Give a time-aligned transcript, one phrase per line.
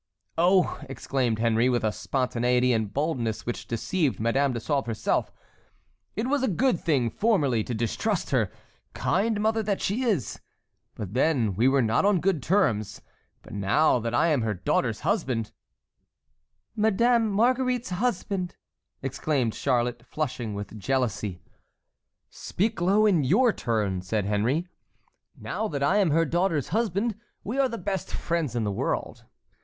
[0.35, 5.31] "Oh!" exclaimed Henry, with a spontaneity and boldness which deceived Madame de Sauve herself,
[6.15, 8.51] "it was a good thing formerly to distrust her,
[8.95, 10.39] kind mother that she is,
[10.95, 13.03] but then we were not on good terms;
[13.43, 15.51] but now that I am her daughter's husband"—
[16.75, 18.55] "Madame Marguerite's husband!"
[19.03, 21.43] exclaimed Charlotte, flushing with jealousy.
[22.27, 24.67] "Speak low in your turn," said Henry;
[25.39, 27.13] "now that I am her daughter's husband
[27.43, 29.25] we are the best friends in the world.